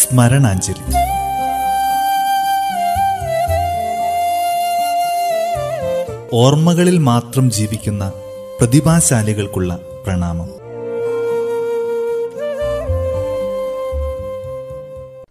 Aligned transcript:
സ്മരണാഞ്ജലി. 0.00 0.84
ഓർമ്മകളിൽ 6.32 6.98
മാത്രം 6.98 7.50
ജീവിക്കുന്ന 7.50 8.12
പ്രതിഭാശാലികൾക്കുള്ള 8.60 9.78
പ്രണാമം. 10.06 10.48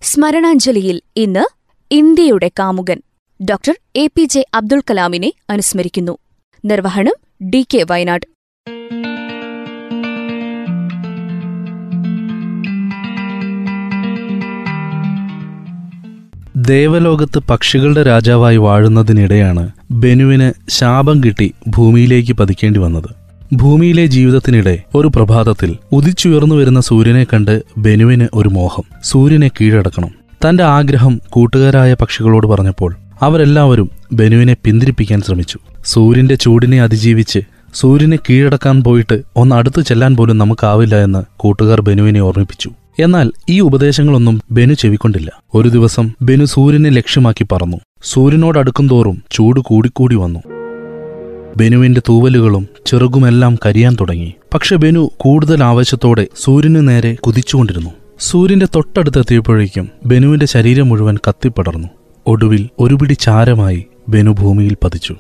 സ്മരണാഞ്ജലിയിൽ 0.02 1.02
ഇന്ന് 1.16 1.46
ഇന്ത്യയുടെ 1.92 2.52
കാമുകൻ 2.60 3.02
doctor 3.50 3.76
A 3.96 4.08
P 4.08 4.24
J 4.24 4.46
Abdul 4.54 4.82
കലാമിനെ 4.90 5.34
അനുസ്മരിക്കുന്നു. 5.50 6.18
നിർവഹണം 6.66 7.48
ഡി 7.50 7.68
കെ 7.74 7.86
വയനാട്. 7.90 8.39
ദേവലോകത്ത് 16.70 17.40
പക്ഷികളുടെ 17.40 18.04
രാജാവായി 18.04 18.58
വാഴുന്നതിനിടെയാണ് 18.58 19.72
ബെനുവിന് 19.92 20.52
ശാപം 20.70 21.24
കിട്ടി 21.24 21.54
ഭൂമിയിലേക്ക് 21.68 22.34
പതിക്കേണ്ടി 22.34 22.80
വന്നത്. 22.80 23.10
ഭൂമിയിലെ 23.56 24.06
ജീവിതത്തിനിടെ 24.06 24.84
ഒരു 24.96 25.08
പ്രഭാതത്തിൽ 25.08 25.76
ഉദിച്ചുയർന്നു 25.92 26.56
വരുന്ന 26.56 26.82
സൂര്യനെ 26.82 27.24
കണ്ട് 27.24 27.64
ബെനുവിന് 27.78 28.28
ഒരു 28.34 28.50
മോഹം. 28.50 28.84
സൂര്യനെ 29.04 29.48
കീഴടക്കണം. 29.48 30.10
തന്റെ 30.46 30.64
ആഗ്രഹം 30.64 31.22
കൂട്ടുകാരായ 31.30 31.94
പക്ഷികളോട് 31.94 32.48
പറഞ്ഞപ്പോൾ 32.48 32.96
അവരെല്ലാവരും 33.22 33.90
ബെനുവിനെ 34.14 34.56
പിന്തിരിപ്പിക്കാൻ 34.64 35.22
ശ്രമിച്ചു. 35.22 35.58
സൂര്യന്റെ 35.86 36.36
ചൂടിനെ 36.36 36.82
അതിജീവിച്ച് 36.82 37.40
സൂര്യനെ 37.74 38.18
കീഴടക്കാൻ 38.30 38.84
പോയിട്ട് 38.84 39.22
ഒന്ന് 39.36 39.56
അടുത്തു 39.56 39.82
ചെല്ലാൻ 39.82 40.16
പോലും 40.16 40.38
നമുക്കാവില്ല 40.38 40.96
എന്ന് 40.96 41.24
കൂട്ടുകാർ 41.38 41.82
ബെനുവിനെ 41.82 42.20
ഓർമ്മിപ്പിച്ചു. 42.20 42.70
എന്നാൽ 43.00 43.32
ഈ 43.50 43.60
ഉപദേശങ്ങളൊന്നും 43.60 44.42
ബെനു 44.52 44.74
ചെവിക്കൊണ്ടില്ല. 44.74 45.32
ഒരു 45.54 45.70
ദിവസം 45.70 46.12
ബെനു 46.22 46.46
സൂര്യനെ 46.46 46.90
ലക്ഷ്യമാക്കി 46.90 47.48
പറന്നു. 47.52 47.78
സൂര്യനോടടുക്കും 48.04 48.90
തോറും 48.90 49.24
ചൂട് 49.32 49.60
കൂടിക്കൂടി 49.60 50.16
വന്നു. 50.16 50.40
ബെനുവിന്റെ 51.58 52.02
തൂവലുകളും 52.10 52.68
ചിറകുമെല്ലാം 52.86 53.58
കരിയാൻ 53.66 53.98
തുടങ്ങി. 54.02 54.34
പക്ഷെ 54.54 54.76
ബെനു 54.76 55.12
കൂടുതൽ 55.18 55.64
ആവേശത്തോടെ 55.64 56.28
സൂര്യനു 56.44 56.80
നേരെ 56.80 57.16
കുതിച്ചുകൊണ്ടിരുന്നു. 57.16 57.90
സൂര്യന്റെ 58.20 58.68
തൊട്ടടുത്തെത്തിയപ്പോഴേക്കും 58.76 59.90
ബെനുവിന്റെ 60.06 60.46
ശരീരം 60.46 60.90
മുഴുവൻ 60.90 61.18
കത്തിപ്പടർന്നു. 61.30 61.88
ഒടുവിൽ 62.28 62.70
ഒരുപിടി 62.80 63.14
ചാരമായി 63.14 63.86
ബെനു 64.10 64.32
ഭൂമിയിൽ 64.32 64.78
പതിച്ചു. 64.84 65.16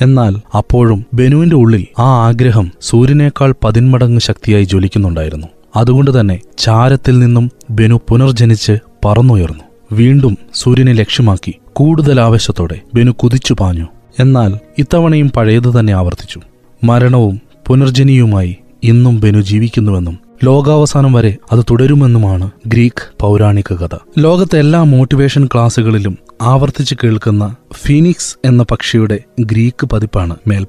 എന്നാൽ 0.00 0.56
അപ്പോഴും 0.56 1.06
ബെനുവിന്റെ 1.14 1.56
ഉള്ളിൽ 1.56 1.86
ആ 1.98 2.26
ആഗ്രഹം 2.28 2.72
സൂര്യനേക്കാൾ 2.80 3.54
പതിന്മടങ്ങ് 3.64 4.20
ശക്തിയായി 4.20 4.64
ജ്വലിക്കുന്നുണ്ടായിരുന്നു. 4.64 5.46
അതുകൊണ്ട് 5.76 6.20
തന്നെ 6.20 6.40
ചാരത്തിൽ 6.58 7.18
നിന്നും 7.18 7.50
ബെനു 7.70 8.00
പുനർജനിച്ച് 8.08 8.78
പറന്നുയർന്നു. 9.04 9.64
വീണ്ടും 9.92 10.38
സൂര്യനെ 10.54 10.92
ലക്ഷ്യമാക്കി 10.92 11.54
കൂടുതൽ 11.72 12.20
ആവേശത്തോടെ 12.20 12.80
ബെനു 12.94 13.10
കുതിച്ചു 13.10 13.54
പാഞ്ഞു. 13.60 13.86
എന്നാൽ 14.20 14.58
ഇത്തവണയും 14.78 15.30
പഴയത് 15.36 15.80
തന്നെ 15.80 15.92
ആവർത്തിച്ചു. 15.92 16.40
മരണവും 16.84 17.40
പുനർജനിയുമായി 17.66 18.56
ഇന്നും 18.82 19.20
ബെനു 19.20 19.40
ജീവിക്കുന്നുവെന്നും 19.40 20.18
ലോകാവസാനം 20.44 21.12
വരെ 21.12 21.36
അത് 21.52 21.60
തുടരുമെന്നുമാണ് 21.70 22.50
ഗ്രീക്ക് 22.66 23.12
പൗരാണിക 23.20 23.72
കഥ. 23.72 23.98
ലോകത്തെ 24.18 24.58
എല്ലാ 24.58 24.82
മോട്ടിവേഷൻ 24.82 25.46
ക്ലാസുകളിലും 25.46 26.18
ആവർത്തിച്ച് 26.42 26.94
കേൾക്കുന്ന 27.04 27.54
ഫീനിക്സ് 27.72 28.36
എന്ന 28.44 28.62
പക്ഷിയുടെ 28.70 29.18
ഗ്രീക്ക് 29.40 29.86
പതിപ്പാണ് 29.86 30.36
മേൽ 30.46 30.66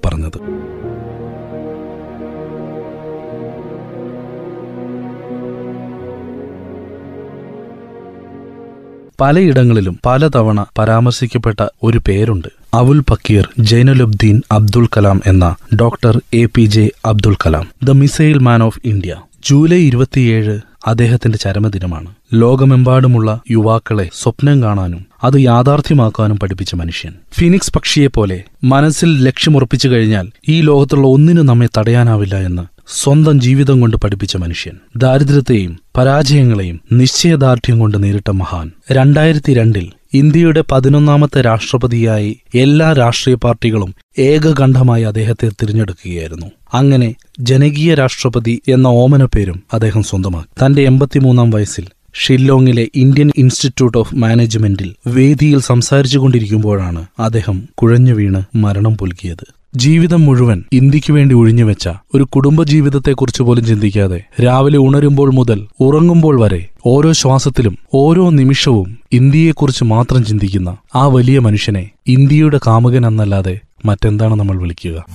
പലയിടങ്ങളിലും 9.24 10.00
പലതവണ 10.06 10.66
പരാമർശിക്കപ്പെട്ട 10.78 11.68
ഒരു 11.84 12.02
പേരുണ്ട്. 12.08 12.48
അവുൽ 12.74 13.00
പക്കീർ 13.00 13.50
ജൈനുലുബ്ദീൻ 13.60 14.42
അബ്ദുൽ 14.52 14.88
കലാം 14.98 15.22
എന്ന 15.26 15.56
doctor 15.76 16.22
A 16.34 16.46
P 16.46 16.62
J 16.62 16.90
Abdul 17.06 17.36
Kalam. 17.36 17.68
The 17.84 17.92
missile 17.92 18.38
man 18.38 18.64
of 18.64 18.80
India. 18.86 19.16
July 19.46 19.78
ഇരുപത്തിയേഴ് 19.78 20.60
അദ്ദേഹത്തിന്റെ 20.88 21.38
ചരമദിനമാണ്. 21.38 22.10
ലോകമെമ്പാടുമുള്ള 22.34 23.42
യുവാക്കളെ 23.52 24.10
സ്വപ്നം 24.22 24.64
കാണാനും 24.64 25.06
അത് 25.24 25.40
യാഥാർത്ഥ്യമാക്കാനും 25.40 26.38
പഠിപ്പിച്ച 26.38 26.76
മനുഷ്യൻ. 26.76 27.14
ഫിനിക്സ് 27.34 27.74
പക്ഷിയെപ്പോലെ 27.74 28.44
മനസ്സിൽ 28.64 29.24
ലക്ഷ്യമുറപ്പിച്ചു 29.24 29.88
കഴിഞ്ഞാൽ 29.88 30.30
ഈ 30.50 30.62
ലോകത്തുള്ള 30.62 31.08
ഒന്നിനും 31.08 31.46
നമ്മെ 31.46 31.68
തടയാനാവില്ല 31.78 32.36
എന്ന് 32.36 32.73
സ്വന്തം 32.88 33.42
ജീവിതം 33.42 33.82
കൊണ്ട് 33.82 33.98
പഠിപ്പിച്ച 33.98 34.38
മനുഷ്യൻ. 34.38 34.74
ദാരിദ്ര്യത്തെയും 34.96 35.80
പരാജയങ്ങളെയും 35.98 36.82
നിശ്ചയദാർഢ്യം 36.92 37.80
കൊണ്ട് 37.80 38.04
നേരിട്ട 38.04 38.32
മഹാൻ. 38.32 38.72
രണ്ടായിരത്തി 38.92 39.54
രണ്ടിൽ 39.54 39.92
ഇന്ത്യയുടെ 40.14 40.64
പതിനൊന്നാമത്തെ 40.72 41.42
രാഷ്ട്രപതിയായി 41.42 42.40
എല്ലാ 42.56 42.94
രാഷ്ട്രീയ 42.94 43.36
പാർട്ടികളും 43.36 43.96
ഏകകണ്ഠമായി 44.20 45.04
അദ്ദേഹത്തെ 45.04 45.50
തിരഞ്ഞെടുക്കുകയായിരുന്നു. 45.50 46.46
അങ്ങനെ 46.74 47.16
ജനകീയ 47.40 47.94
രാഷ്ട്രപതി 47.94 48.62
എന്ന 48.68 48.88
ഓമന 48.88 49.26
പേരും 49.26 49.64
അദ്ദേഹം 49.74 50.04
സ്വന്തമാക്കി. 50.04 50.66
തന്റെ 50.66 50.82
എൺപത്തിമൂന്നാം 50.82 51.50
വയസ്സിൽ 51.50 51.88
ഷില്ലോങ്ങിലെ 52.14 52.88
ഇന്ത്യൻ 52.96 53.32
ഇൻസ്റ്റിറ്റ്യൂട്ട് 53.38 53.98
ഓഫ് 53.98 54.16
മാനേജ്മെന്റിൽ 54.16 54.96
വേദിയിൽ 55.08 55.60
സംസാരിച്ചുകൊണ്ടിരിക്കുമ്പോഴാണ് 55.60 57.06
അദ്ദേഹം 57.20 57.70
കുഴഞ്ഞു 57.76 58.14
വീണ് 58.14 58.44
മരണം 58.56 58.98
പുൽകിയത്. 58.98 59.54
ജീവിതം 59.76 60.26
മുഴുവൻ 60.26 60.64
ഇന്ത്യയ്ക്ക് 60.74 61.14
വേണ്ടി 61.14 61.36
ഒഴിഞ്ഞുവെച്ച 61.36 61.90
ഒരു 62.16 62.24
കുടുംബ 62.24 62.64
ജീവിതത്തെക്കുറിച്ച് 62.64 63.44
പോലും 63.44 63.66
ചിന്തിക്കാതെ 63.66 64.24
രാവിലെ 64.44 64.78
ഉണരുമ്പോൾ 64.78 65.32
മുതൽ 65.34 65.68
ഉറങ്ങുമ്പോൾ 65.80 66.42
വരെ 66.42 66.70
ഓരോ 66.86 67.12
ശ്വാസത്തിലും 67.12 67.78
ഓരോ 67.94 68.30
നിമിഷവും 68.30 69.00
ഇന്ത്യയെക്കുറിച്ച് 69.14 69.84
മാത്രം 69.84 70.26
ചിന്തിക്കുന്ന 70.26 70.78
ആ 70.96 71.08
വലിയ 71.08 71.40
മനുഷ്യനെ 71.40 71.90
ഇന്ത്യയുടെ 72.08 72.60
കാമുകൻ 72.68 73.08
എന്നല്ലാതെ 73.08 73.60
മറ്റെന്താണ് 73.86 74.36
നമ്മൾ 74.36 74.58
വിളിക്കുക? 74.58 75.06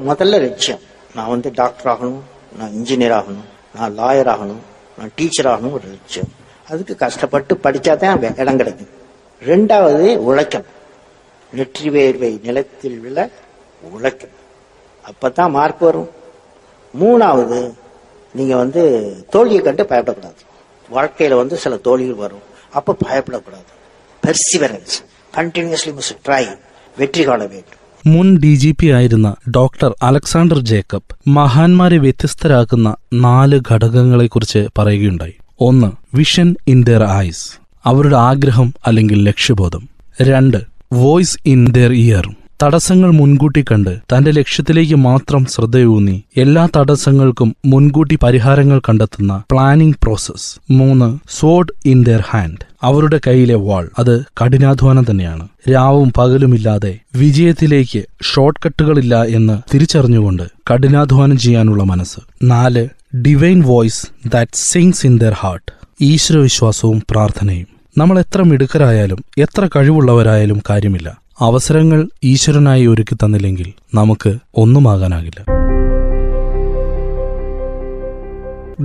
മതല്ല 0.00 0.36
ലക്ഷ്യം. 0.36 0.78
നാ 1.16 1.26
വന്ന് 1.28 1.50
ഡാക്ടർ 1.58 1.90
ആകണോ 1.90 2.24
நான் 2.58 2.72
இன்ஜினியர் 2.78 3.16
ஆகணும் 3.18 3.48
நான் 3.76 3.92
லாயர் 4.00 4.30
ஆகணும் 4.34 4.62
நான் 4.98 5.12
டீச்சர் 5.18 5.48
ஆகணும் 5.52 5.74
ஒரு 5.78 5.86
லட்சியம். 5.94 6.30
அதுக்கு 6.70 6.94
கஷ்டப்பட்டு 7.02 7.52
படித்தா 7.64 7.94
தான் 8.02 8.22
இடம் 8.42 8.60
கிடைக்கும். 8.60 8.92
ரெண்டாவது 9.50 10.06
உழைக்கணும். 10.28 10.70
நெற்றி 11.58 11.88
வேர்வை 11.96 12.30
நிலத்தில் 12.46 12.98
விழ 13.04 13.18
உழைக்கணும். 13.94 14.40
அப்போ 15.08 15.26
தான் 15.38 15.54
மார்க் 15.56 15.82
வரும். 15.88 16.10
மூணாவது 17.02 17.60
நீங்கள் 18.38 18.60
வந்து 18.62 18.82
தோல்வியை 19.34 19.62
கண்டு 19.66 19.82
பயப்படக்கூடாது. 19.90 20.42
வாழ்க்கையில் 20.96 21.40
வந்து 21.42 21.56
சில 21.64 21.76
தோல்விகள் 21.86 22.22
வரும். 22.24 22.46
அப்போ 22.78 22.92
பயப்படக்கூடாது. 23.06 23.70
பெர்சிவரன்ஸ் 24.22 24.96
கண்டினியூஸ்லி 25.38 25.92
மிஸ் 25.98 26.12
ட்ரை 26.26 26.44
வெற்றி 26.96 27.24
காண 27.28 27.42
வேண்டும். 27.54 27.81
മുൻ 28.06 28.38
ഡി 28.38 28.54
ജി 28.54 28.74
പി 28.80 28.86
ആയിരുന്ന 28.86 29.34
ഡോക്ടർ 29.56 29.94
അലക്സാണ്ടർ 30.02 30.58
ജേക്കബ് 30.58 31.28
മഹാന്മാരെ 31.28 31.98
വ്യത്യസ്തരാക്കുന്ന 31.98 32.96
നാല് 33.14 33.60
ഘടകങ്ങളെക്കുറിച്ച് 33.70 34.68
പറയുകയുണ്ടായി. 34.78 35.32
ഒന്ന് 35.60 36.16
വിഷൻ 36.16 36.56
ഇൻ 36.66 36.84
ദർ 36.84 37.04
ഐസ് 37.04 37.60
അവരുടെ 37.86 38.16
ആഗ്രഹം 38.16 38.74
അല്ലെങ്കിൽ 38.86 39.22
ലക്ഷ്യബോധം. 39.24 39.88
രണ്ട് 40.22 40.56
വോയിസ് 40.92 41.38
ഇൻ 41.46 41.68
ദർ 41.68 41.92
ഇയർ 41.92 42.28
തടസ്സങ്ങൾ 42.62 43.10
മുൻകൂട്ടി 43.10 43.64
കണ്ട് 43.70 43.98
തന്റെ 43.98 44.30
ലക്ഷ്യത്തിലേക്ക് 44.30 44.94
മാത്രം 44.94 45.44
ശ്രദ്ധയൂന്നി 45.44 46.24
എല്ലാ 46.36 46.68
തടസ്സങ്ങൾക്കും 46.76 47.56
മുൻകൂട്ടി 47.66 48.18
പരിഹാരങ്ങൾ 48.22 48.78
കണ്ടെത്തുന്ന 48.78 49.42
പ്ലാനിംഗ് 49.50 49.96
പ്രോസസ് 50.02 50.72
മൂന്ന് 50.72 51.18
സോഡ് 51.30 51.88
ഇൻ 51.88 52.04
ദർ 52.04 52.22
ഹാൻഡ് 52.30 52.66
അവരുടെ 52.82 53.20
കയ്യിലെ 53.26 53.54
വാൾ 53.54 53.90
അത് 53.98 54.22
കഠിനാധ്വാനം 54.42 55.06
തന്നെയാണ്. 55.10 55.48
രാവും 55.72 56.12
പകലുമില്ലാതെ 56.16 56.98
വിജയത്തിലേക്ക് 57.16 58.02
ഷോർട്ട് 58.22 58.60
കട്ടുകളില്ല 58.66 59.24
എന്ന് 59.24 59.62
തിരിച്ചറിഞ്ഞുകൊണ്ട് 59.74 60.42
കഠിനാധ്വാനം 60.70 61.38
ചെയ്യാനുള്ള 61.38 61.82
മനസ്സ്. 61.82 62.20
നാല് 62.42 62.88
divine 63.16 63.60
voice 63.60 64.06
that 64.28 64.52
sings 64.54 65.06
in 65.06 65.18
their 65.18 65.32
heart 65.32 65.72
ഈശ്വരവിശ്വാസവും 66.00 67.02
പ്രാർത്ഥനയും. 67.10 67.66
നമ്മൾ 67.98 68.18
എത്ര 68.18 68.42
മിടുക്കരായാലും 68.42 69.24
എത്ര 69.38 69.68
കഴിവുള്ളവരായാലും 69.76 70.62
കാര്യമില്ല. 70.70 71.21
അവസരങ്ങൾ 71.42 72.08
ഈശ്വരനായി 72.24 72.86
ഒരുക്കി 72.86 73.14
തന്നില്ലെങ്കിൽ 73.14 73.72
നമുക്ക് 73.94 74.34
ഒന്നുമാകാനാകില്ല. 74.54 75.40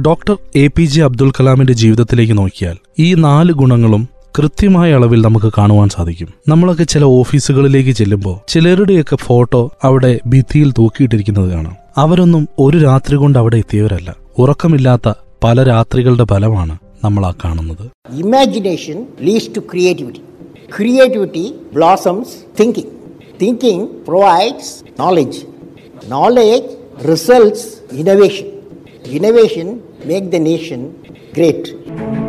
Doctor 0.01 0.37
A 0.55 0.67
P 0.67 0.83
J 0.83 1.03
Abdul 1.03 1.31
കലാമിന്റെ 1.31 1.73
ജീവിതത്തിലേക്ക് 1.73 2.37
നോക്കിയാൽ 2.37 2.75
ഈ 2.99 3.13
നാല് 3.13 3.51
ഗുണങ്ങളും 3.51 4.07
കൃത്യമായ 4.37 4.93
അളവിൽ 4.93 5.21
നമുക്ക് 5.21 5.51
കാണുവാൻ 5.57 5.89
സാധിക്കും. 5.89 6.27
നമ്മളൊക്കെ 6.47 6.83
ചില 6.83 7.03
ഓഫീസുകളിലേക്ക് 7.03 7.91
ചെല്ലുമ്പോൾ 7.91 8.39
ചിലരുടെയൊക്കെ 8.47 9.15
ഫോട്ടോ 9.15 9.71
അവിടെ 9.83 10.19
ഭിത്തിയിൽ 10.27 10.71
തൂക്കിയിട്ടിരിക്കുന്നത് 10.71 11.49
കാണാം. 11.51 11.75
അവരൊന്നും 11.97 12.47
ഒരു 12.59 12.77
രാത്രി 12.77 13.15
കൊണ്ട് 13.15 13.39
അവിടെ 13.39 13.57
എത്തിയവരല്ല. 13.57 14.15
ഉറക്കമില്ലാത്ത 14.37 15.13
പല 15.43 15.63
രാത്രികളുടെ 15.63 16.23
ഫലമാണ് 16.23 16.77
നമ്മൾ 17.03 17.25
ആ 17.25 17.33
കാണുന്നത്. 17.45 17.85
Imagination 18.17 19.05
leads 19.21 19.49
to 19.55 19.59
creativity. 19.59 20.26
Creativity 20.69 21.53
blossoms 21.71 22.43
thinking. 22.53 22.89
Thinking 23.39 24.03
provides 24.03 24.83
knowledge. 24.97 25.45
Knowledge 26.07 26.77
results 26.99 27.79
innovation. 27.91 28.47
Innovation 29.05 29.81
make 30.03 30.29
the 30.29 30.39
nation 30.39 30.91
great. 31.33 32.26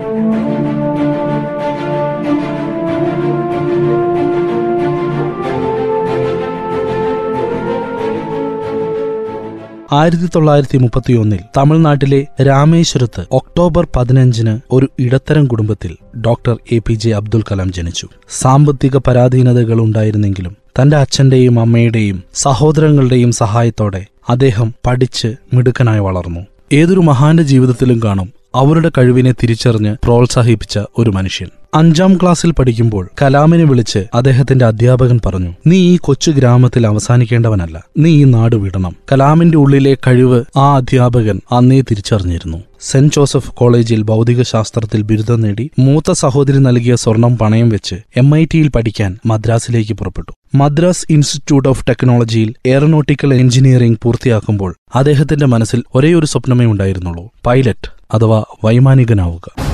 ആയിരത്തി 9.93 10.29
തൊള്ളായിരത്തി 10.35 10.79
മുപ്പത്തിയൊന്നിൽ 10.79 11.39
തമിഴ്നാട്ടിലെ 11.57 12.27
രാമേശ്വരത്ത് 12.43 13.27
ഒക്ടോബർ 13.33 13.87
പതിനഞ്ചിന് 13.97 14.61
ഒരു 14.73 14.89
ഇടത്തരം 14.99 15.45
കുടുംബത്തിൽ 15.45 15.97
doctor 16.21 16.59
A 16.73 16.79
P 16.79 16.95
J 16.95 17.11
Abdul 17.11 17.43
Kalam 17.43 17.73
ജനിച്ചു. 17.73 18.07
സാമ്പത്തിക 18.41 18.97
പരാധീനതകൾ 18.97 19.81
ഉണ്ടായിരുന്നെങ്കിലും 19.81 20.57
തന്റെ 20.81 20.97
അച്ഛന്റെയും 20.97 21.61
അമ്മയുടെയും 21.61 22.23
സഹോദരങ്ങളുടെയും 22.35 23.33
സഹായത്തോടെ 23.33 24.07
അദ്ദേഹം 24.29 24.75
പഠിച്ച് 24.87 25.35
മിടുക്കനായി 25.55 25.99
വളർന്നു. 25.99 26.41
ഏതൊരു 26.73 27.01
മഹാന്റെ 27.01 27.43
ജീവിതത്തിലും 27.43 28.01
കാണും 28.05 28.33
അവരുടെ 28.55 28.91
കഴിവിനെ 28.99 29.33
തിരിച്ചറിഞ്ഞ് 29.33 29.97
പ്രോത്സാഹിപ്പിച്ച 30.05 30.79
ഒരു 30.99 31.11
മനുഷ്യൻ. 31.11 31.49
അഞ്ചാം 31.75 32.17
ക്ലാസ്സിൽ 32.17 32.53
പഠിക്കുമ്പോൾ 32.53 33.11
കലാമിനെ 33.23 33.65
വിളിച്ച് 33.65 34.07
അദ്ദേഹത്തിന്റെ 34.15 34.65
അധ്യാപകൻ 34.65 35.21
പറഞ്ഞു 35.27 35.55
നീ 35.67 35.77
ഈ 35.77 35.97
കൊച്ചു 35.97 36.31
ഗ്രാമത്തിൽ 36.31 36.87
അവസാനിക്കേണ്ടവനല്ല. 36.87 37.85
നീ 37.99 38.11
ഈ 38.11 38.25
നാട് 38.25 38.57
വിടണം. 38.57 38.97
കലാമിന്റെ 39.13 39.59
ഉള്ളിലെ 39.59 39.97
കഴിവ് 40.07 40.45
ആ 40.57 40.77
അധ്യാപകൻ 40.77 41.41
അന്നേ 41.53 41.81
തിരിച്ചറിഞ്ഞിരുന്നു. 41.81 42.59
സെന്റ് 42.81 43.15
ജോസഫ് 43.15 43.51
കോളേജിൽ 43.51 44.03
ഭൗതിക 44.03 44.43
ശാസ്ത്രത്തിൽ 44.43 45.03
ബിരുദം 45.03 45.41
നേടി 45.41 45.71
മൂത്ത 45.79 46.13
സഹോദരി 46.13 46.59
നൽകിയ 46.59 46.97
സ്വർണം 46.97 47.39
പണയം 47.39 47.69
വെച്ച് 47.69 47.95
എം 48.17 48.37
ഐ 48.37 48.47
ടിയിൽ 48.55 48.69
പഠിക്കാൻ 48.69 49.19
മദ്രാസിലേക്ക് 49.27 49.93
പുറപ്പെട്ടു. 49.93 50.33
മദ്രാസ് 50.55 51.07
ഇൻസ്റ്റിറ്റ്യൂട്ട് 51.11 51.69
ഓഫ് 51.69 51.87
ടെക്നോളജിയിൽ 51.89 52.55
എയറോനോട്ടിക്കൽ 52.67 53.35
എഞ്ചിനീയറിംഗ് 53.35 53.99
പൂർത്തിയാക്കുമ്പോൾ 54.03 54.75
അദ്ദേഹത്തിന്റെ 54.95 55.47
മനസ്സിൽ 55.47 55.83
ഒരേയൊരു 55.95 56.27
സ്വപ്നമേ 56.27 56.65
ഉണ്ടായിരുന്നുള്ളൂ. 56.65 57.31
പൈലറ്റ് 57.47 57.91
അഥവാ 58.15 58.45
വൈമാനികനാവുക. 58.65 59.68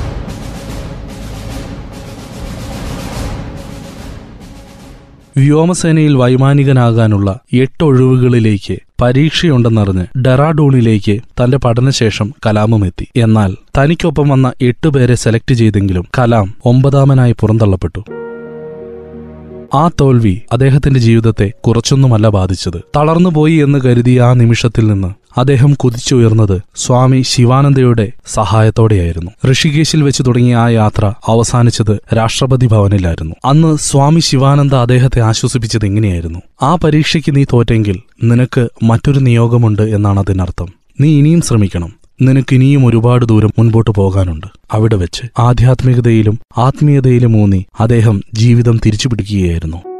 വ്യോമസേനയിൽ 5.36 6.16
വൈമാനികനാകാനുള്ള 6.16 7.40
എട്ട് 7.52 7.84
ഒഴിവുകളിലേക്ക് 7.84 8.76
പരീക്ഷയുണ്ടെന്നറിഞ്ഞ് 9.02 10.18
ഡെറാഡൂണിലേക്ക് 10.18 11.20
തന്റെ 11.20 11.56
പഠനശേഷം 11.56 12.34
കലാമും 12.46 12.86
എത്തി 12.86 13.08
എന്നാൽ 13.16 13.56
തനിക്കൊപ്പം 13.78 14.28
വന്ന 14.28 14.52
എട്ടുപേരെ 14.62 15.14
സെലക്ട് 15.14 15.54
ചെയ്തെങ്കിലും 15.54 16.04
കലാം 16.18 16.54
ഒമ്പതാമനായി 16.64 17.34
പുറന്തള്ളപ്പെട്ടു. 17.40 18.04
ആ 19.74 19.90
തോൽവി 20.00 20.42
അദ്ദേഹത്തിന്റെ 20.52 21.00
ജീവിതത്തെ 21.00 21.52
കുറച്ചൊന്നുമല്ല 21.60 22.28
ബാധിച്ചത്. 22.28 22.82
തളർന്നുപോയി 22.96 23.54
എന്ന് 23.54 23.78
കരുതിയ 23.78 24.22
ആ 24.22 24.32
നിമിഷത്തിൽ 24.32 24.86
നിന്ന് 24.86 25.08
അദ്ദേഹം 25.38 25.74
കുതിച്ചുയർന്നത് 25.74 26.60
സ്വാമി 26.76 27.22
ശിവാനന്ദയുടെ 27.22 28.12
സഹായത്തോടെയായിരുന്നു. 28.26 29.52
ഋഷികേശിൽ 29.52 30.02
വെച്ച് 30.02 30.22
തുടങ്ങിയ 30.26 30.56
ആ 30.56 30.68
യാത്ര 30.68 31.12
അവസാനിച്ചത് 31.26 32.14
രാഷ്ട്രപതി 32.16 32.66
ഭവനിലായിരുന്നു. 32.66 33.34
അന്ന് 33.44 33.76
സ്വാമി 33.76 34.20
ശിവാനന്ദ 34.20 34.74
അദ്ദേഹത്തെ 34.74 35.20
ആശ്വസിപ്പിച്ചത് 35.20 35.86
എങ്ങനെയായിരുന്നു 35.86 36.38
ആ 36.62 36.74
പരീക്ഷയ്ക്ക് 36.74 37.36
നീ 37.36 37.44
തോറ്റെങ്കിൽ 37.44 38.00
നിനക്ക് 38.22 38.68
മറ്റൊരു 38.82 39.18
നിയോഗമുണ്ട് 39.18 39.82
എന്നാണ് 39.82 40.20
അതിനർത്ഥം. 40.20 40.68
നീ 41.00 41.18
ഇനിയും 41.18 41.40
ശ്രമിക്കണം. 41.40 41.92
നിനക്ക് 42.22 42.54
ഇനിയും 42.54 42.86
ഒരുപാട് 42.86 43.26
ദൂരം 43.26 43.50
മുൻപോട്ട് 43.58 43.90
പോകാനുണ്ട്. 43.90 44.46
അവിടെ 44.72 44.96
വെച്ച് 44.96 45.22
ആധ്യാത്മികതയിലും 45.38 46.38
ആത്മീയതയിലും 46.58 47.42
ഊന്നി 47.42 47.66
അദ്ദേഹം 47.80 48.20
ജീവിതം 48.34 48.80
തിരിച്ചുപിടിക്കുകയായിരുന്നു. 48.86 49.93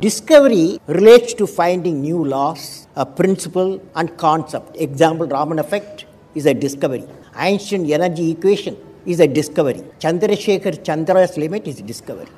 Discovery 0.00 0.78
relates 0.86 1.34
to 1.34 1.44
finding 1.44 2.00
new 2.00 2.24
laws, 2.24 2.86
a 2.94 3.04
principle, 3.04 3.82
and 3.96 4.16
concept. 4.16 4.76
Example 4.76 5.26
Raman 5.26 5.58
effect 5.58 6.06
is 6.36 6.46
a 6.46 6.54
discovery. 6.54 7.04
Einstein 7.34 7.90
energy 7.90 8.30
equation 8.30 8.76
is 9.06 9.18
a 9.18 9.26
discovery. 9.26 9.82
Chandrasekhar 9.98 10.84
Chandra's 10.84 11.36
limit 11.36 11.66
is 11.66 11.80
a 11.80 11.82
discovery. 11.82 12.28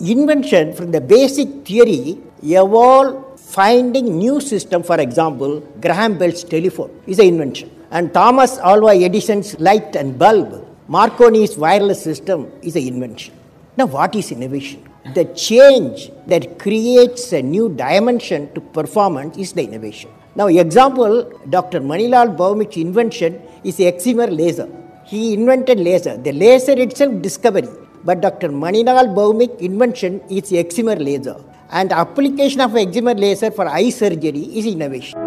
Invention 0.00 0.72
from 0.72 0.90
the 0.90 1.00
basic 1.00 1.64
theory 1.64 2.18
evolved 2.42 3.38
finding 3.38 4.18
new 4.18 4.40
system. 4.40 4.82
For 4.82 5.00
example, 5.00 5.60
Graham 5.80 6.18
Bell's 6.18 6.42
telephone 6.42 7.00
is 7.06 7.20
an 7.20 7.26
invention. 7.26 7.70
And 7.92 8.12
Thomas 8.12 8.58
Alva 8.58 8.88
Edison's 8.88 9.60
light 9.60 9.94
and 9.94 10.18
bulb, 10.18 10.66
Marconi's 10.88 11.56
wireless 11.56 12.02
system 12.02 12.50
is 12.60 12.74
an 12.74 12.88
invention. 12.88 13.34
Now, 13.76 13.86
what 13.86 14.16
is 14.16 14.32
innovation? 14.32 14.82
The 15.12 15.26
change 15.34 16.10
that 16.28 16.58
creates 16.58 17.30
a 17.34 17.42
new 17.42 17.68
dimension 17.68 18.50
to 18.54 18.60
performance 18.62 19.36
is 19.36 19.52
the 19.52 19.62
innovation. 19.62 20.10
Now, 20.34 20.46
example, 20.46 21.30
Dr. 21.50 21.80
Manilal 21.82 22.34
Baumik's 22.34 22.78
invention 22.78 23.42
is 23.64 23.76
excimer 23.78 24.34
laser. 24.34 24.66
He 25.04 25.34
invented 25.34 25.78
laser. 25.78 26.16
The 26.16 26.32
laser 26.32 26.72
itself 26.72 27.20
discovery, 27.20 27.68
but 28.02 28.22
Dr. 28.22 28.48
Manilal 28.48 29.14
Baumik 29.14 29.60
invention 29.60 30.22
is 30.30 30.50
excimer 30.52 30.98
laser. 30.98 31.36
And 31.70 31.92
application 31.92 32.62
of 32.62 32.70
excimer 32.70 33.18
laser 33.18 33.50
for 33.50 33.68
eye 33.68 33.90
surgery 33.90 34.44
is 34.56 34.64
innovation. 34.64 35.23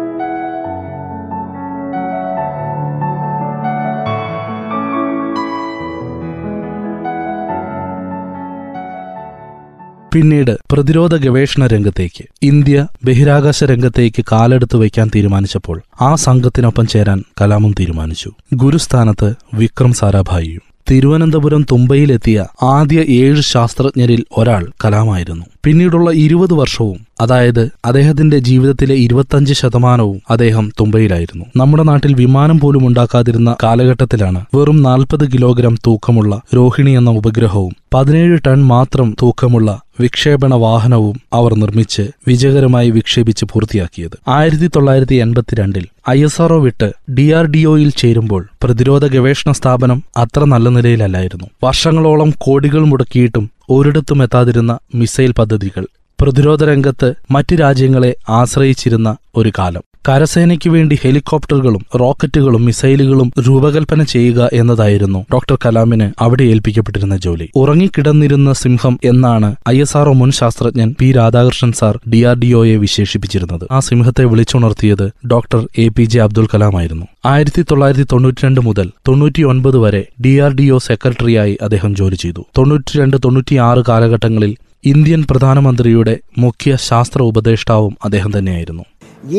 പിന്നീട് 10.14 10.58
പ്രതിരോധ 10.72 11.14
ഗവേഷണ 11.16 11.66
രംഗത്തേക്ക് 11.66 12.24
India 12.42 12.86
ബഹിരാകാശ 13.04 13.64
രംഗത്തേക്ക് 13.64 14.24
കാലെടുത്തു 14.32 14.78
വയ്ക്കാൻ 14.78 15.10
തീരുമാനിച്ചപ്പോൾ 15.14 15.82
ആ 16.00 16.14
സംഘത്തിനൊപ്പം 16.14 16.86
ചേരാൻ 16.86 17.24
കലാമും 17.40 17.74
തീരുമാനിച്ചു. 17.80 18.30
ഗുരുസ്ഥാനത്ത് 18.54 19.34
വിക്രം 19.54 19.92
സാരാഭായിയും 19.92 20.60
തിരുവനന്തപുരം 20.90 21.62
തുമ്പയിലെത്തിയ 21.72 22.46
ആദ്യ 22.62 23.00
ഏഴ് 23.00 23.42
ശാസ്ത്രജ്ഞരിൽ 23.42 24.24
ഒരാൾ 24.36 24.66
കലാമായിരുന്നു. 24.84 25.44
പിന്നീടുള്ള 25.64 26.10
ഇരുപത് 26.12 26.54
വർഷവും 26.54 27.06
അതായത് 27.20 27.68
അദ്ദേഹത്തിന്റെ 27.84 28.38
ജീവിതത്തിലെ 28.38 28.94
ഇരുപത്തഞ്ച് 28.94 29.52
ശതമാനവും 29.52 30.20
അദ്ദേഹം 30.30 30.70
തുമ്പയിലായിരുന്നു. 30.80 31.44
നമ്മുടെ 31.56 31.82
നാട്ടിൽ 31.82 32.14
വിമാനം 32.14 32.60
പോലും 32.60 32.86
ഉണ്ടാക്കാതിരുന്ന 32.86 33.56
കാലഘട്ടത്തിലാണ് 33.62 34.44
വെറും 34.54 34.82
നാൽപ്പത് 34.82 35.32
കിലോഗ്രാം 35.32 35.74
തൂക്കമുള്ള 35.86 36.40
രോഹിണി 36.54 36.90
എന്ന 36.90 37.10
ഉപഗ്രഹവും 37.10 37.72
പതിനേഴ് 37.94 38.38
ടൺ 38.46 38.64
മാത്രം 38.64 39.16
തൂക്കമുള്ള 39.22 39.80
വിക്ഷേപണ 40.00 40.54
വാഹനവും 40.54 41.20
അവർ 41.32 41.54
നിർമ്മിച്ച് 41.54 42.02
വിജയകരമായി 42.28 42.90
വിക്ഷേപിച്ച് 42.90 43.44
പൂർത്തിയാക്കിയത്. 43.52 44.16
ആയിരത്തി 44.28 44.66
തൊള്ളായിരത്തി 44.66 45.14
എൺപത്തിരണ്ടിൽ 45.14 45.84
ഐ 46.10 46.24
എസ് 46.24 46.42
ആർഒ 46.42 46.58
വിട്ട് 46.58 46.92
ഡി 47.10 47.32
ആർ 47.32 47.46
ഡി 47.46 47.64
ഒയിൽ 47.64 47.90
ചേരുമ്പോൾ 47.90 48.46
പ്രതിരോധ 48.62 49.06
ഗവേഷണ 49.06 49.52
സ്ഥാപനം 49.52 50.02
അത്ര 50.16 50.44
നല്ല 50.44 50.68
നിലയിലല്ലായിരുന്നു. 50.68 51.46
വർഷങ്ങളോളം 51.64 52.32
കോടികൾ 52.38 52.84
മുടക്കിയിട്ടും 52.84 53.46
ഒരിടത്തും 53.68 54.22
എത്താതിരുന്ന 54.22 54.78
മിസൈൽ 54.94 55.32
പദ്ധതികൾ 55.32 55.84
പ്രതിരോധ 56.20 56.64
രംഗത്ത് 56.64 57.14
മറ്റ് 57.30 57.60
രാജ്യങ്ങളെ 57.60 58.16
ആശ്രയിച്ചിരുന്ന 58.28 59.16
ഒരു 59.36 59.52
കാലം. 59.58 59.82
കരസേനയ്ക്ക് 60.08 60.70
വേണ്ടി 60.70 60.98
ഹെലികോപ്റ്ററുകളും 61.02 61.86
റോക്കറ്റുകളും 62.00 62.64
മിസൈലുകളും 62.64 63.32
രൂപകൽപ്പന 63.46 64.02
ചെയ്യുക 64.02 64.50
എന്നതായിരുന്നു 64.52 65.26
ഡോക്ടർ 65.32 65.58
കലാമിന് 65.66 66.12
അവിടെ 66.18 66.42
ഏൽപ്പിക്കപ്പെട്ടിരുന്ന 66.42 67.16
ജോലി. 67.16 67.48
ഉറങ്ങിക്കിടന്നിരുന്ന 67.56 68.52
സിംഹം 68.52 69.00
എന്നാണ് 69.04 69.56
ഐ 69.68 69.80
എസ് 69.80 69.96
ആർഒ 69.96 70.12
മുൻ 70.12 70.30
ശാസ്ത്രജ്ഞൻ 70.30 70.94
P. 71.00 71.12
Radhakrishnan 71.12 71.72
sir 71.72 71.98
D 72.08 72.24
R 72.24 72.36
D 72.36 72.52
ഒയെ 72.52 72.76
വിശേഷിപ്പിച്ചിരുന്നത്. 72.76 73.68
ആ 73.70 73.80
സിംഹത്തെ 73.80 74.24
വിളിച്ചുണർത്തിയത് 74.24 75.10
doctor 75.26 75.68
A. 75.78 75.88
P. 75.88 76.02
J. 76.02 76.20
Abdul 76.20 76.46
Kalam 76.46 76.76
ആയിരുന്നു 76.76 77.06
ആയിരത്തി 77.26 77.62
തൊള്ളായിരത്തി 77.62 78.06
തൊണ്ണൂറ്റിരണ്ട് 78.12 78.60
മുതൽ 78.60 78.90
തൊണ്ണൂറ്റിയൊൻപത് 79.08 79.78
വരെ 79.78 80.06
ഡി 80.20 80.38
ആർ 80.38 80.54
ഡി 80.54 80.70
ഒ 80.70 80.78
സെക്രട്ടറിയായി 80.78 81.58
അദ്ദേഹം 81.62 81.96
ജോലി 81.96 82.14
ചെയ്തു. 82.14 82.46
തൊണ്ണൂറ്റിരണ്ട് 82.58 83.16
തൊണ്ണൂറ്റിയാറ് 83.24 83.84
കാലഘട്ടങ്ങളിൽ 83.88 84.56
ഇന്ത്യൻ 84.84 85.22
പ്രധാനമന്ത്രിയുടെ 85.30 86.12
മുഖ്യ 86.38 86.72
ശാസ്ത്ര 86.88 87.20
ഉപദേഷ്ടാവും 87.30 87.94
അദ്ദേഹം 88.08 88.32
തന്നെയായിരുന്നു 88.36 88.84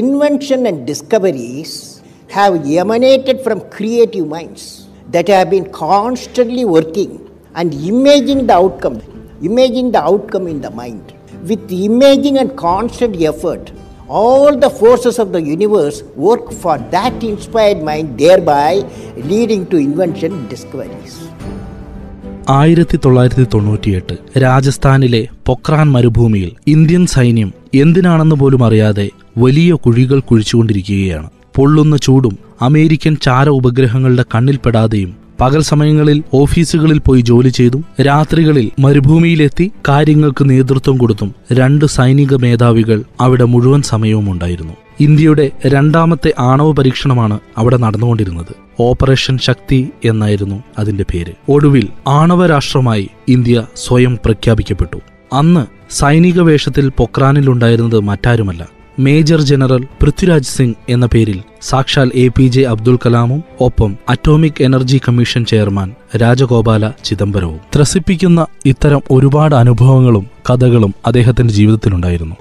Invention 0.01 0.61
and 0.69 0.79
discoveries 0.89 1.71
have 2.29 2.53
emanated 2.81 3.37
from 3.45 3.59
creative 3.75 4.25
minds 4.33 4.63
that 5.13 5.27
have 5.27 5.49
been 5.53 5.67
constantly 5.85 6.65
working 6.67 7.11
and 7.55 7.69
imaging 7.91 8.41
the 8.49 8.55
outcome, 8.61 8.97
imaging 9.41 9.87
the 9.91 10.01
outcome 10.01 10.47
in 10.53 10.59
the 10.61 10.71
mind. 10.81 11.05
With 11.49 11.71
imaging 11.87 12.37
and 12.37 12.51
constant 12.65 13.15
effort, 13.31 13.63
all 14.19 14.51
the 14.57 14.71
forces 14.81 15.17
of 15.19 15.31
the 15.31 15.41
universe 15.47 15.99
work 16.17 16.51
for 16.53 16.77
that 16.95 17.23
inspired 17.23 17.81
mind, 17.81 18.17
thereby 18.17 18.71
leading 19.31 19.65
to 19.67 19.77
invention 19.79 20.33
discoveries. 20.47 21.15
ആയിരത്തി 22.49 22.97
തൊള്ളായിരത്തി 23.05 23.45
തൊണ്ണൂറ്റിയെട്ട് 23.53 24.39
രാജസ്ഥാനിലെ 24.39 25.27
പൊക്രാൻ 25.45 25.91
മരുഭൂമിയിൽ 25.91 26.51
Indian 26.67 27.05
സൈന്യം 27.05 27.53
എന്തിനാണെന്ന് 27.75 28.35
പോലും 28.35 28.63
അറിയാതെ 28.63 29.09
വലിയ 29.37 29.73
കുഴികൾ 29.73 30.19
കുഴിച്ചുകൊണ്ടിരിക്കുകയാണ്. 30.19 31.29
പൊള്ളുന്ന 31.55 31.97
ചൂടും 31.97 32.37
അമേരിക്കൻ 32.61 33.15
ചാര 33.15 33.49
ഉപഗ്രഹങ്ങളുടെ 33.49 34.25
കണ്ണിൽപ്പെടാതെയും 34.35 35.11
പകൽ 35.41 35.61
സമയങ്ങളിൽ 35.61 36.23
ഓഫീസുകളിൽ 36.33 36.99
പോയി 36.99 37.21
ജോലി 37.21 37.49
ചെയ്തും 37.49 37.85
രാത്രികളിൽ 38.01 38.71
മരുഭൂമിയിലെത്തി 38.79 39.71
കാര്യങ്ങൾക്ക് 39.87 40.49
നേതൃത്വം 40.49 40.97
കൊടുത്തും 40.97 41.35
രണ്ട് 41.53 41.85
സൈനിക 41.85 42.35
മേധാവികൾ 42.35 43.03
അവിടെ 43.21 43.43
മുഴുവൻ 43.43 43.81
സമയവും 43.81 44.31
ഉണ്ടായിരുന്നു. 44.31 44.73
ഇന്ത്യയുടെ 44.99 45.51
രണ്ടാമത്തെ 45.65 46.33
ആണവ 46.39 46.71
പരീക്ഷണമാണ് 46.71 47.39
അവിടെ 47.57 47.77
നടന്നുകൊണ്ടിരുന്നത്. 47.77 48.55
ഓപ്പറേഷൻ 48.79 49.37
ശക്തി 49.37 49.89
എന്നായിരുന്നു 50.05 50.63
അതിന്റെ 50.79 51.05
പേര്. 51.13 51.31
ഒടുവിൽ 51.49 51.87
ആണവ 52.07 52.45
രാഷ്ട്രമായി 52.45 53.09
ഇന്ത്യ 53.27 53.65
സ്വയം 53.75 54.19
പ്രഖ്യാപിക്കപ്പെട്ടു. 54.25 54.97
അന്ന് 55.33 55.65
സൈനിക 55.89 56.41
വേഷത്തിൽ 56.41 56.89
പൊക്രാനിലുണ്ടായിരുന്നത് 56.89 57.99
മറ്റാരുമല്ല. 57.99 58.78
മേജർ 58.99 59.41
ജനറൽ 59.41 59.87
പൃഥ്വിരാജ് 60.01 60.43
സിംഗ് 60.43 60.75
എന്ന 60.89 61.05
പേരിൽ 61.05 61.41
സാക്ഷാൽ 61.61 62.11
എ 62.15 62.27
പി 62.27 62.43
ജെ 62.43 62.61
അബ്ദുൽ 62.61 62.97
കലാമും 62.97 63.43
ഒപ്പം 63.59 63.97
atomic 64.09 64.63
energy 64.63 65.01
commission 65.07 65.45
chairman 65.45 65.95
Rajagopala 66.17 66.91
ചിദംബരവും. 67.05 67.59
ത്രസിപ്പിക്കുന്ന 67.75 68.45
ഇത്തരം 68.65 69.01
ഒരുപാട് 69.11 69.55
അനുഭവങ്ങളും 69.55 70.27
കഥകളും 70.49 70.95
അദ്ദേഹത്തിന്റെ 71.05 71.53
ജീവിതത്തിലുണ്ടായിരുന്നു. 71.53 72.35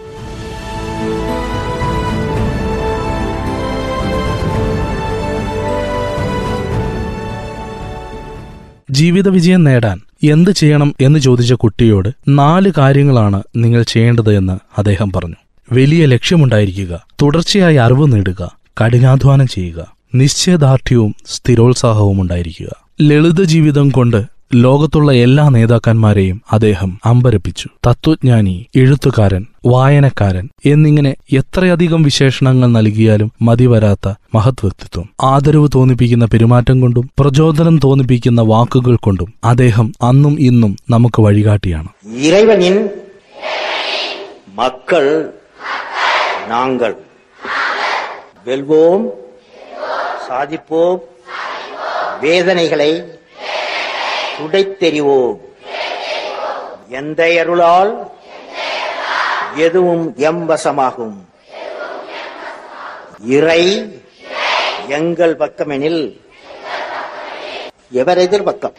ജീവിത 8.91 9.29
വിജയം 9.29 9.65
നേടാൻ 9.65 10.01
എന്ത് 10.25 10.51
ചെയ്യണം 10.51 10.95
എന്ന് 11.01 11.19
ചോദിച്ച 11.19 11.53
കുട്ടിയോട് 11.53 12.09
നാല് 12.29 12.73
കാര്യങ്ങളാണ് 12.79 13.43
നിങ്ങൾ 13.57 13.83
ചെയ്യേണ്ടത് 13.83 14.37
എന്ന് 14.37 14.59
അദ്ദേഹം 14.79 15.13
പറഞ്ഞു. 15.13 15.48
വലിയ 15.73 16.07
ലക്ഷ്യമുണ്ടായിരിക്കുക. 16.07 17.07
തുടർച്ചയായി 17.23 17.77
അറിവ് 17.77 18.13
നേടുക. 18.13 18.57
കഠിനാധ്വാനം 18.81 19.47
ചെയ്യുക. 19.47 19.95
നിശ്ചയദാർഢ്യവും 20.15 21.15
സ്ഥിരോത്സാഹവും 21.27 22.23
ഉണ്ടായിരിക്കുക. 22.23 22.69
ലളിത 23.03 23.43
ജീവിതം 23.43 23.89
കൊണ്ട് 23.89 24.25
ലോകത്തുള്ള 24.55 25.13
എല്ലാ 25.13 25.49
നേതാക്കന്മാരെയും 25.49 26.43
അദ്ദേഹം 26.53 27.01
അമ്പരപ്പിച്ചു. 27.05 27.69
തത്വജ്ഞാനി 27.87 28.67
എഴുത്തുകാരൻ 28.77 29.47
വായനക്കാരൻ 29.67 30.49
എന്നിങ്ങനെ 30.67 31.15
എത്രയധികം 31.33 32.03
വിശേഷണങ്ങൾ 32.03 32.67
നൽകിയാലും 32.67 33.33
മതിവരാത്ത 33.43 34.15
മഹത് 34.35 35.03
ആദരവ് 35.23 35.69
തോന്നിപ്പിക്കുന്ന 35.75 36.25
പെരുമാറ്റം 36.25 36.81
കൊണ്ടും 36.81 37.11
പ്രചോദനം 37.19 37.79
തോന്നിപ്പിക്കുന്ന 37.79 38.41
വാക്കുകൾ 38.41 38.97
കൊണ്ടും 38.97 39.35
അദ്ദേഹം 39.45 39.93
അന്നും 40.03 40.41
ഇന്നും 40.41 40.77
നമുക്ക് 40.91 41.23
വഴികാട്ടിയാണ്. 41.23 41.89
മക്കൾ 44.55 45.29
நாங்கள் 46.48 46.96
வெல்வோம் 48.46 49.06
சாதிப்போம் 50.28 51.02
வேதனைகளை 52.22 52.92
துடைத்தெறிவோம் 54.38 55.38
எந்த 57.00 57.22
அருளால் 57.42 57.94
எதுவும் 59.66 60.06
எம்பசமாகும் 60.30 61.18
இறை 63.36 63.62
எங்கள் 64.98 65.36
பக்கமெனில் 65.38 66.02
எவர் 68.02 68.22
எதிர் 68.26 68.48
பக்கம் 68.50 68.78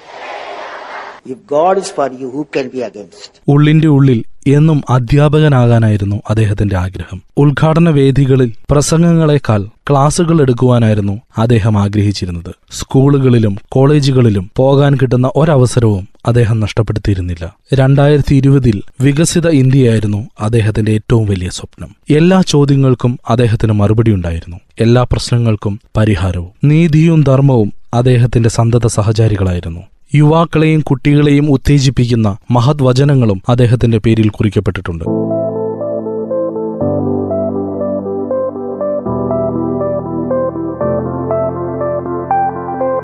If 1.27 1.39
God 1.49 1.79
is 1.79 1.91
for 1.91 2.07
you, 2.13 2.29
who 2.31 2.43
can 2.47 2.67
be 2.69 2.81
against? 2.83 3.31
ഉള്ളിന്റെ 3.49 3.89
ഉള്ളിൽ 3.89 4.19
എന്നും 4.48 4.84
അധ്യാപകനാകാനായിരുന്നു 4.90 6.22
അദ്ദേഹത്തിന്റെ 6.30 6.78
ആഗ്രഹം. 6.78 7.22
ഉദ്ഘാടന 7.38 7.90
വേദികളിൽ 7.90 8.54
പ്രസംഗങ്ങളെക്കാൾ 8.72 9.66
ക്ലാസുകൾ 9.90 10.42
എടുക്കുവാനായിരുന്നു 10.42 11.22
അദ്ദേഹം 11.38 11.78
ആഗ്രഹിച്ചിരുന്നത്. 11.78 12.56
സ്കൂളുകളിലും 12.72 13.58
കോളേജുകളിലും 13.70 14.52
പോകാൻ 14.56 14.96
കിട്ടുന്ന 14.96 15.32
ഒരവസരവും 15.36 16.08
അദ്ദേഹം 16.26 16.60
നഷ്ടപ്പെടുത്തിയിരുന്നില്ല. 16.60 17.56
രണ്ടായിരത്തി 17.74 18.36
ഇരുപതിൽ 18.36 18.82
വികസിത 19.02 19.48
ഇന്ത്യയായിരുന്നു 19.48 20.30
അദ്ദേഹത്തിന്റെ 20.42 20.92
ഏറ്റവും 20.92 21.26
വലിയ 21.26 21.50
സ്വപ്നം. 21.50 21.96
എല്ലാ 22.10 22.42
ചോദ്യങ്ങൾക്കും 22.42 23.20
അദ്ദേഹത്തിന് 23.30 23.74
മറുപടി 23.74 24.12
ഉണ്ടായിരുന്നു. 24.12 24.60
എല്ലാ 24.80 25.04
പ്രശ്നങ്ങൾക്കും 25.04 25.80
പരിഹാരവും 25.98 26.50
നീതിയും 26.64 27.24
ധർമ്മവും 27.24 27.74
അദ്ദേഹത്തിന്റെ 27.94 28.50
സന്തത 28.50 28.88
സഹചാരികളായിരുന്നു. 28.88 29.80
യുവാക്കളെയും 30.16 30.82
കുട്ടികളെയും 30.82 31.52
ഉത്തേജിപ്പിക്കുന്ന 31.52 32.38
മഹത് 32.52 32.84
വചനങ്ങളും 32.84 33.42
അദ്ദേഹത്തിന്റെ 33.50 33.98
പേരിൽ 33.98 34.30
കുറിക്കപ്പെട്ടിട്ടുണ്ട്. 34.30 35.04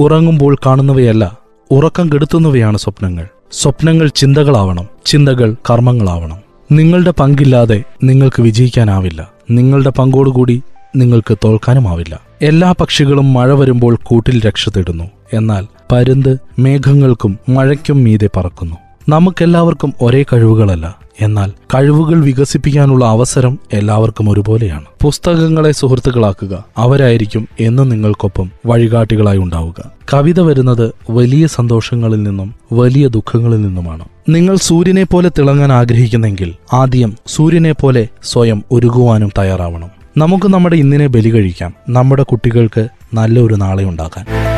ഉറങ്ങുമ്പോൾ 0.04 0.58
കാണുന്നവയല്ല 0.66 1.38
ഉറക്കം 1.72 2.10
കെടുത്തുന്നവയാണ് 2.14 2.78
സ്വപ്നങ്ങൾ. 2.78 3.28
സ്വപ്നങ്ങൾ 3.52 4.08
ചിന്തകളാവണം 4.08 4.88
ചിന്തകൾ 5.06 5.56
കർമ്മങ്ങളാവണം. 5.70 6.38
നിങ്ങളുടെ 6.72 7.14
പങ്കില്ലാതെ 7.20 7.84
നിങ്ങൾക്ക് 8.04 8.42
വിജയിക്കാനാവില്ല. 8.42 9.32
നിങ്ങളുടെ 9.52 9.90
പങ്കോടുകൂടി 9.90 10.64
നിങ്ങൾക്ക് 10.96 11.38
തോൽക്കാനുമാവില്ല. 11.44 12.20
എല്ലാ 12.42 12.74
പക്ഷികളും 12.82 13.34
മഴ 13.34 13.54
വരുമ്പോൾ 13.54 13.98
കൂട്ടിൽ 14.04 14.42
രക്ഷ 14.42 14.70
തേടുന്നു. 14.70 15.04
എന്നാൽ 15.34 15.68
പരുന്ത് 15.92 16.40
മേഘങ്ങൾക്കും 16.60 17.40
മഴയ്ക്കും 17.50 18.04
മീതെ 18.04 18.30
പറക്കുന്നു. 18.38 18.76
നമുക്കെല്ലാവർക്കും 19.10 19.94
ഒരേ 20.02 20.26
കഴിവുകളല്ല. 20.34 20.98
എന്നാൽ 21.22 21.52
കഴിവുകൾ 21.76 22.22
വികസിപ്പിക്കാനുള്ള 22.22 23.06
അവസരം 23.06 23.60
എല്ലാവർക്കും 23.74 24.30
ഒരുപോലെയാണ്. 24.30 24.86
പുസ്തകങ്ങളെ 25.02 25.72
സുഹൃത്തുക്കളാക്കുക 25.72 26.66
അവരായിരിക്കും 26.78 27.48
എന്നും 27.60 27.90
നിങ്ങൾക്കൊപ്പം 27.90 28.52
വഴികാട്ടികളായി 28.66 29.38
ഉണ്ടാവുക. 29.38 29.92
കവിത 30.14 30.40
വരുന്നത് 30.40 30.94
വലിയ 31.10 31.48
സന്തോഷങ്ങളിൽ 31.48 32.24
നിന്നും 32.24 32.56
വലിയ 32.74 33.08
ദുഃഖങ്ങളിൽ 33.08 33.62
നിന്നുമാണ്. 33.62 34.06
നിങ്ങൾ 34.30 34.56
സൂര്യനെ 34.56 35.04
പോലെ 35.04 35.30
തിളങ്ങാൻ 35.30 35.72
ആഗ്രഹിക്കുന്നെങ്കിൽ 35.74 36.54
ആദ്യം 36.74 37.16
സൂര്യനെ 37.28 37.72
പോലെ 37.72 38.08
സ്വയം 38.24 38.64
ഒരുകുവാനും 38.72 39.32
തയ്യാറാവണം. 39.38 39.90
നമുക്ക് 40.18 40.48
നമ്മുടെ 40.48 40.76
ഇന്നിനെ 40.76 41.08
ബലി 41.08 41.30
കഴിക്കാം 41.30 41.74
നമ്മുടെ 41.90 42.24
കുട്ടികൾക്ക് 42.24 42.88
നല്ലൊരു 43.14 43.56
നാളെ 43.56 43.84
ഉണ്ടാക്കാൻ. 43.84 44.55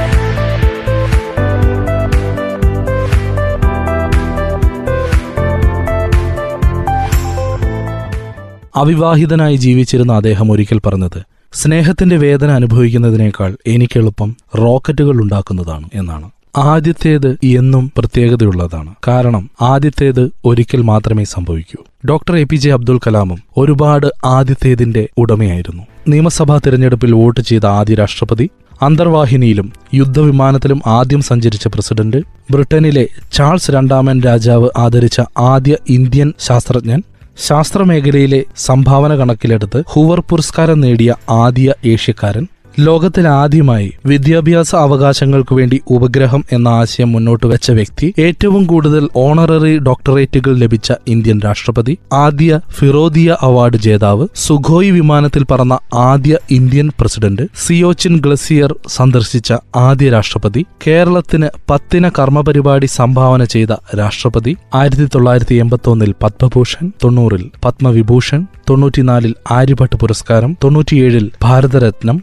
അവിവാഹിതനായി 8.78 9.56
ജീവിച്ചിരുന്ന 9.56 10.14
അദ്ദേഹം 10.14 10.52
ഒരിക്കൽ 10.52 10.80
പറഞ്ഞത് 10.80 11.20
സ്നേഹത്തിന്റെ 11.54 12.18
വേദന 12.18 12.52
അനുഭവിക്കുന്നതിനേക്കാൾ 12.52 13.58
എനിക്കെളുപ്പം 13.68 14.36
റോക്കറ്റുകൾ 14.58 15.22
ഉണ്ടാക്കുന്നതാണ് 15.22 15.90
എന്നാണ്. 15.94 16.28
ആദ്യത്തേത് 16.58 17.32
എന്നും 17.44 17.92
പ്രത്യേകതയുള്ളതാണ്. 17.98 18.96
കാരണം 19.08 19.50
ആദ്യത്തേത് 19.62 20.32
ഒരിക്കൽ 20.46 20.82
മാത്രമേ 20.82 21.24
സംഭവിക്കൂ. 21.24 21.84
Doctor 22.10 22.36
A 22.38 22.44
P 22.44 22.56
J 22.56 22.72
Abdul 22.74 22.98
കലാമും 22.98 23.40
ഒരുപാട് 23.58 24.08
ആദ്യത്തേതിന്റെ 24.26 25.10
ഉടമയായിരുന്നു. 25.18 25.84
നിയമസഭാ 26.08 26.60
തിരഞ്ഞെടുപ്പിൽ 26.66 27.12
വോട്ട് 27.14 27.40
ചെയ്ത 27.40 27.66
ആദ്യ 27.66 27.96
രാഷ്ട്രപതി 27.96 28.50
അന്തർവാഹിനിയിലും 28.82 29.74
യുദ്ധവിമാനത്തിലും 29.94 30.82
ആദ്യം 30.88 31.22
സഞ്ചരിച്ച 31.22 31.68
പ്രസിഡന്റ് 31.68 32.18
ബ്രിട്ടനിലെ 32.52 33.08
ചാൾസ് 33.34 33.72
രണ്ടാമൻ 33.72 34.22
രാജാവ് 34.22 34.70
ആദരിച്ച 34.78 35.22
ആദ്യ 35.38 35.78
ഇന്ത്യൻ 35.90 36.34
ശാസ്ത്രജ്ഞൻ 36.40 37.04
ശാസ്ത്രമേഖലയിലെ 37.38 38.39
സംഭാവന 38.58 39.15
കണക്കിലെടുത്ത് 39.15 39.84
ഹൂവർ 39.89 40.20
പുരസ്കാരം 40.22 40.79
നേടിയ 40.79 41.12
ആദ്യ 41.38 41.74
ഏഷ്യക്കാരൻ 41.86 42.46
ലോകത്തിൽ 42.78 43.26
ആദ്യമായി 43.34 43.88
വിദ്യാഭ്യാസ 44.08 44.72
അവകാശങ്ങൾക്ക് 44.78 45.54
വേണ്ടി 45.56 45.78
ഉപഗ്രഹം 45.90 46.42
എന്ന 46.52 46.68
ആശയം 46.80 47.10
മുന്നോട്ട് 47.14 47.46
വെച്ച 47.48 47.72
വ്യക്തി 47.72 48.08
ഏറ്റവും 48.20 48.64
കൂടുതൽ 48.66 49.04
ഓണററി 49.22 49.72
ഡോക്ടറേറ്റുകൾ 49.88 50.54
ലഭിച്ച 50.58 50.92
ഇന്ത്യൻ 51.08 51.38
രാഷ്ട്രപതി 51.40 51.94
ആദ്യ 52.18 52.60
ഫിറോദിയ 52.78 53.38
അവാർഡ് 53.42 53.80
ജേതാവ് 53.86 54.26
സുഖോയ് 54.44 54.92
വിമാനത്തിൽ 54.92 55.46
പറന്ന 55.46 55.78
ആദ്യ 56.04 56.38
ഇന്ത്യൻ 56.52 56.90
പ്രസിഡന്റ് 57.00 57.48
സിയോച്ചിൻ 57.58 58.16
ഗ്ലസിയർ 58.18 58.74
സന്ദർശിച്ച 58.90 59.52
ആദ്യ 59.84 60.10
രാഷ്ട്രപതി 60.10 60.64
കേരളത്തിന് 60.86 61.50
പത്തിന 61.70 62.12
കർമ്മപരിപാടി 62.18 62.90
സംഭാവന 62.98 63.44
ചെയ്ത 63.48 63.72
രാഷ്ട്രപതി 63.98 64.54
ആയിരത്തി 64.76 65.08
തൊള്ളായിരത്തി 65.08 65.58
എൺപത്തി 65.58 65.90
ഒന്നിൽ 65.90 66.14
പത്മഭൂഷൺ 66.22 66.86
തൊണ്ണൂറിൽ 67.04 67.44
പത്മവിഭൂഷൺ 67.66 68.40
തൊണ്ണൂറ്റിനാലിൽ 68.70 69.34
ആര്യഭട്ട് 69.52 69.98
പുരസ്കാരം 69.98 70.54
തൊണ്ണൂറ്റിയേഴിൽ 70.64 71.28
ഭാരതരത്നം 71.42 72.18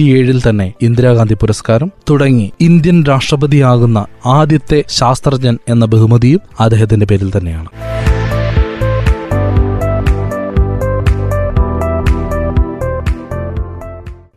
തൊണ്ണൂറ്റിയേഴിൽ 0.00 0.38
തന്നെ 0.48 0.66
ഇന്ദിരാഗാന്ധി 0.82 1.34
പുരസ്കാരം 1.34 1.88
തുടങ്ങി. 2.10 2.52
ഇന്ത്യൻ 2.60 2.98
രാഷ്ട്രപതിയാകുന്ന 3.04 3.98
ആദ്യത്തെ 4.26 4.84
ശാസ്ത്രജ്ഞൻ 4.88 5.58
എന്ന 5.68 5.84
ബഹുമതിയും 5.84 6.40
അദ്ദേഹത്തിന്റെ 6.60 7.06
പേരിൽ 7.06 7.30
തന്നെയാണ്. 7.36 7.68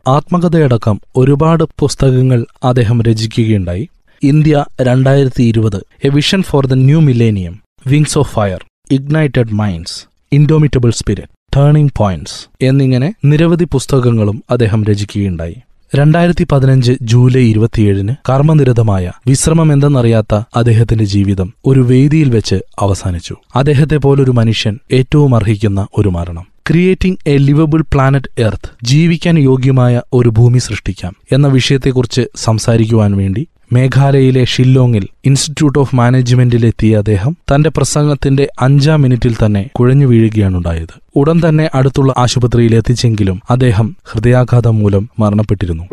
ആത്മകഥയടക്കം 0.08 1.02
ഒരുപാട് 1.16 1.64
പുസ്തകങ്ങൾ 1.80 2.46
അദ്ദേഹം 2.64 3.02
രചിക്കുകയുണ്ടായി. 3.02 3.86
ഇന്ത്യ 4.24 4.66
രണ്ടായിരത്തി 4.82 5.44
ഇരുപത് 5.44 5.80
a 6.04 6.10
vision 6.10 6.44
for 6.44 6.66
the 6.68 6.74
new 6.74 7.00
millennium 7.00 7.56
wings 7.88 8.18
of 8.18 8.34
fire 8.36 8.66
ignited 8.92 9.54
minds 9.54 10.00
indomitable 10.32 10.92
spirit. 10.92 11.33
Turning 11.56 11.92
points 11.98 12.48
എന്നിങ്ങനെ 12.62 13.14
നിരവധി 13.26 13.64
പുസ്തകങ്ങളും 13.64 14.44
അദ്ദേഹം 14.50 14.84
രചിക്കുകയുണ്ടായി. 14.84 15.56
രണ്ടായിരത്തി 15.96 16.48
പതിനഞ്ച് 16.52 16.94
ജൂലൈ 17.02 17.42
ഇരുപത്തിയേഴിന് 17.42 18.16
കർമ്മനിരതമായ 18.30 19.12
വിശ്രമം 19.28 19.74
എന്തെന്നറിയാത്ത 19.74 20.42
അദ്ദേഹത്തിന്റെ 20.56 21.06
ജീവിതം 21.06 21.54
ഒരു 21.66 21.80
വേദിയിൽ 21.80 22.30
വെച്ച് 22.30 22.56
അവസാനിച്ചു. 22.80 23.36
അദ്ദേഹത്തെ 23.56 23.98
പോലൊരു 23.98 24.32
മനുഷ്യൻ 24.32 24.80
ഏറ്റവും 24.92 25.36
അർഹിക്കുന്ന 25.36 25.88
ഒരു 25.98 26.10
മരണം. 26.10 26.46
Creating 26.70 27.18
a 27.28 27.38
livable 27.38 27.82
planet 27.82 28.42
earth 28.42 28.86
ജീവിക്കാൻ 28.86 29.40
യോഗ്യമായ 29.40 30.02
ഒരു 30.14 30.30
ഭൂമി 30.30 30.58
സൃഷ്ടിക്കാം 30.60 31.16
എന്ന 31.32 31.48
വിഷയത്തെക്കുറിച്ച് 31.48 32.22
സംസാരിക്കുവാൻ 32.36 33.18
വേണ്ടി 33.18 33.48
മേഘാലയയിലെ 33.74 34.46
ഷില്ലോങ്ങിൽ 34.46 35.08
ഇൻസ്റ്റിറ്റ്യൂട്ട് 35.26 35.80
ഓഫ് 35.80 35.96
മാനേജ്മെന്റിലെത്തിയ 35.96 36.98
അദ്ദേഹം 36.98 37.38
തന്റെ 37.52 37.70
പ്രസംഗത്തിന്റെ 37.70 38.50
അഞ്ചാം 38.62 39.02
മിനിറ്റിൽ 39.02 39.34
തന്നെ 39.36 39.70
കുഴഞ്ഞു 39.74 40.06
വീഴുകയാണുണ്ടായത്. 40.06 40.94
ഉടൻ 41.16 41.42
തന്നെ 41.50 41.70
അടുത്തുള്ള 41.76 42.14
ആശുപത്രിയിൽ 42.18 42.76
എത്തിച്ചെങ്കിലും 42.76 43.42
അദ്ദേഹം 43.50 43.96
ഹൃദയാഘാതം 44.06 44.80
മൂലം 44.80 45.10
മരണപ്പെട്ടിരുന്നു. 45.20 45.84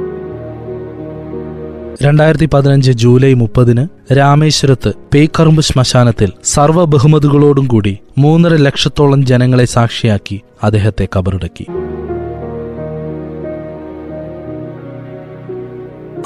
രണ്ടായിരത്തി 2.03 2.49
പതിനഞ്ച് 2.55 2.93
ജൂലൈ 2.93 3.35
മുപ്പതിന് 3.35 3.83
രാമേശ്വരത്ത് 4.17 4.93
പേക്കറുമ്പ് 5.15 5.63
ശ്മശാനത്തിൽ 5.63 6.31
സർവ 6.45 6.85
ബഹുമതികളോടും 6.85 7.67
കൂടി 7.67 7.99
മൂന്നര 8.19 8.55
ലക്ഷത്തോളം 8.57 9.27
ജനങ്ങളെ 9.27 9.65
സാക്ഷിയാക്കി 9.65 10.41
അദ്ദേഹത്തെ 10.65 11.09
കബറടക്കി. 11.17 11.67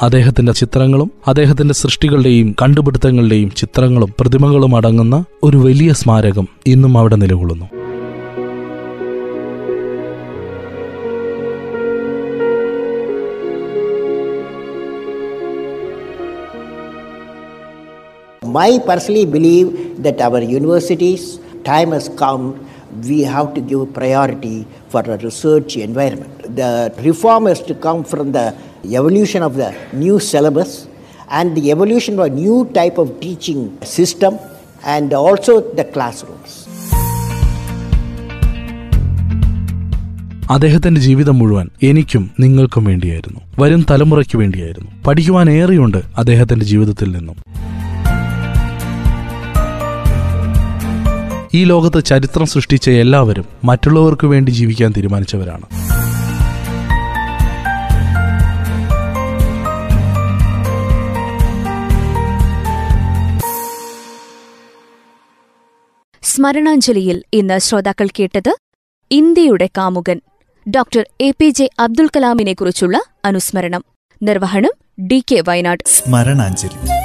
അദ്ദേഹത്തിന്റെ 0.03 0.51
ചിത്രങ്ങളും 0.51 1.11
അദ്ദേഹത്തിന്റെ 1.27 1.73
സൃഷ്ടികളുടെയും 1.73 2.55
കണ്ടുപിടുത്തങ്ങളുടെയും 2.61 3.51
ചിത്രങ്ങളും 3.51 4.13
പ്രതിമകളും 4.19 4.75
അടങ്ങുന്ന 4.75 5.25
ഒരു 5.43 5.57
വലിയ 5.57 5.93
സ്മാരകം 5.93 6.47
ഇന്നും 6.67 6.97
അവിടെ 6.97 7.15
നിലകൊള്ളുന്നു. 7.15 7.65
I 18.59 18.79
personally 18.79 19.25
believe 19.25 19.69
that 20.05 20.21
our 20.27 20.41
universities 20.43 21.39
time 21.65 21.91
has 21.91 22.05
come, 22.21 22.64
we 23.03 23.21
have 23.25 23.53
to 23.53 23.61
give 23.61 23.93
priority 23.93 24.57
for 24.89 25.01
a 25.05 25.17
research 25.19 25.77
environment. 25.79 26.31
The 26.55 26.71
reform 26.99 27.45
has 27.45 27.61
to 27.63 27.75
come 27.77 28.03
from 28.03 28.31
the 28.31 28.45
evolution 28.91 29.43
of 29.43 29.55
the 29.55 29.69
new 29.93 30.19
syllabus 30.21 30.71
and 31.29 31.55
the 31.57 31.71
evolution 31.71 32.19
of 32.19 32.25
a 32.25 32.33
new 32.35 32.65
type 32.71 32.97
of 32.97 33.19
teaching 33.19 33.61
system 33.87 34.33
and 34.85 35.13
also 35.15 35.53
the 35.73 35.85
classrooms. 35.95 36.51
അദ്ദേഹത്തിന്റെ 40.53 41.01
ജീവിതം 41.01 41.35
മുഴുവൻ 41.39 41.67
എനിക്കും 41.83 42.23
നിങ്ങൾക്കും 42.39 42.83
വേണ്ടിയായിരുന്നു 42.85 43.39
വരും 43.61 43.85
തലമുറയ്ക്ക് 43.91 44.37
വേണ്ടിയായിരുന്നു 44.37 44.89
പഠിക്കുവാൻ 45.05 45.49
ഏറെയുണ്ട് 45.49 45.97
അദ്ദേഹത്തിന്റെ 46.17 46.65
ജീവിതത്തിൽ 46.65 47.09
നിന്നും 47.11 47.37
ഈ 51.55 51.63
ലോകത്ത് 51.63 51.99
ചരിത്രം 52.05 52.45
സൃഷ്ടിച്ച 52.45 52.89
എല്ലാവരും 52.89 53.45
മറ്റുള്ളവർക്ക് 53.63 54.27
വേണ്ടി 54.27 54.51
ജീവിക്കാൻ 54.51 54.93
തീരുമാനിച്ചവരാണ്. 54.97 55.67
സ്മരണാഞ്ജലിയിൽ 66.23 67.23
ഇന്ന് 67.33 67.59
ശ്രോതാക്കൾ 67.59 68.07
കേട്ടത് 68.19 68.53
ഇന്ത്യയുടെ 69.11 69.69
കാമുകൻ 69.77 70.21
doctor 70.65 71.05
A 71.21 71.31
P 71.31 71.49
J 71.49 71.69
Abdul 71.79 72.07
കലാമിനെക്കുറിച്ചുള്ള 72.07 72.97
അനുസ്മരണം. 73.25 73.83
നിർവഹണം 74.23 75.05
ഡി 75.07 75.23
കെ 75.31 75.43
വയനാട്. 75.47 75.83
സ്മരണാഞ്ജലി. 75.87 77.04